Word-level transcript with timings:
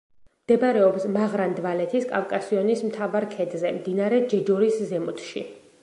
მდებარეობს 0.45 1.03
მაღრან-დვალეთის 1.17 2.07
კავკასიონის 2.13 2.81
მთავარ 2.89 3.29
ქედზე, 3.37 3.75
მდინარე 3.79 4.27
ჯეჯორის 4.35 4.83
ზემოთში. 4.95 5.47